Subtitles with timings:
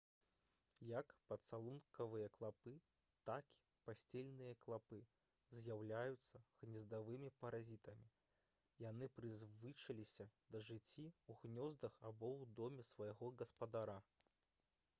[0.91, 2.71] як пацалункавыя клапы
[3.29, 4.99] так і пасцельныя клапы
[5.65, 8.09] з'яўляюцца гнездавымі паразітамі
[8.87, 13.99] яны прызвычаіліся да жыцця ў гнёздах або ў доме свайго гаспадара